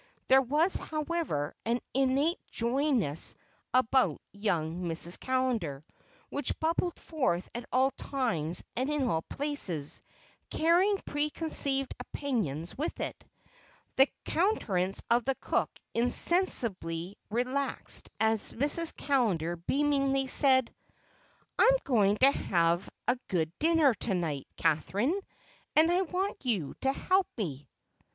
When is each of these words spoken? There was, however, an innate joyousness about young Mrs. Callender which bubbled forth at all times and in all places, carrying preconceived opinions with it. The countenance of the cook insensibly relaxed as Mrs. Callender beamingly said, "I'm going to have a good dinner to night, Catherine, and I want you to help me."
There 0.29 0.41
was, 0.41 0.77
however, 0.77 1.53
an 1.63 1.79
innate 1.93 2.39
joyousness 2.49 3.35
about 3.71 4.19
young 4.31 4.85
Mrs. 4.85 5.19
Callender 5.19 5.85
which 6.29 6.59
bubbled 6.59 6.97
forth 6.97 7.47
at 7.53 7.67
all 7.71 7.91
times 7.91 8.63
and 8.75 8.89
in 8.89 9.07
all 9.07 9.21
places, 9.21 10.01
carrying 10.49 10.97
preconceived 11.05 11.93
opinions 11.99 12.75
with 12.75 12.99
it. 12.99 13.23
The 13.95 14.07
countenance 14.25 15.03
of 15.11 15.23
the 15.23 15.35
cook 15.35 15.69
insensibly 15.93 17.15
relaxed 17.29 18.09
as 18.19 18.53
Mrs. 18.53 18.97
Callender 18.97 19.55
beamingly 19.55 20.25
said, 20.27 20.73
"I'm 21.59 21.77
going 21.83 22.17
to 22.17 22.31
have 22.31 22.89
a 23.07 23.19
good 23.27 23.51
dinner 23.59 23.93
to 23.93 24.15
night, 24.15 24.47
Catherine, 24.57 25.21
and 25.75 25.91
I 25.91 26.01
want 26.01 26.43
you 26.43 26.73
to 26.81 26.91
help 26.91 27.27
me." 27.37 27.69